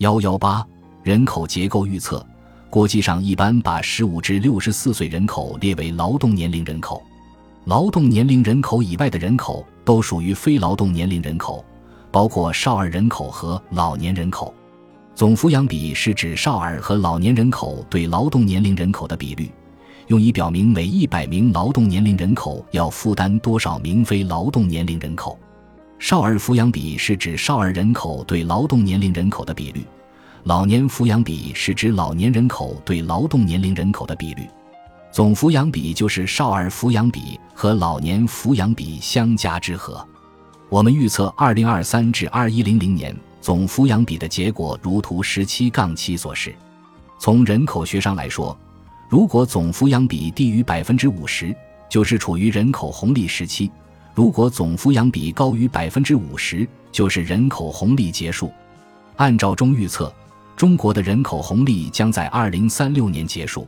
[0.00, 0.66] 幺幺八
[1.02, 2.24] 人口结构预测，
[2.70, 7.02] 国际上一般把十五至六十四岁人口列为劳动年龄人口，
[7.66, 11.62] 劳动年龄人口以外的人口都属于非劳动年龄人口，
[12.10, 14.54] 包括少儿人口和老年人口。
[15.14, 19.52] 总抚养比是指少儿和老年人口对劳动年龄人口的比率，
[20.06, 25.38] 用以表明每一百名劳动年龄人口要负担多少名非劳动年龄人口。
[26.00, 29.84] 少儿抚养比是指少儿人口对劳动年龄人口的比率，
[30.44, 34.48] 老年抚养比是指老年人口对劳动年龄人口的比率。
[35.12, 40.02] 总抚养比就是少儿抚养比和老年抚养比相加之和。
[40.70, 46.54] 我们预测二零二三至二一零零年总抚养比的结果如图十七杠七所示。
[47.18, 48.58] 从人口学上来说，
[49.10, 51.54] 如果总抚养比低于百分之五十，
[51.90, 53.70] 就是处于人口红利时期。
[54.14, 58.52] 如果总抚养比高于百分之五十，就是人口红利结束。
[59.16, 60.12] 按照中预测，
[60.56, 63.66] 中国的人口红利将在二零三六年结束。